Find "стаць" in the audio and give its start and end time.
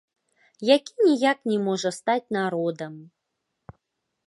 1.99-2.31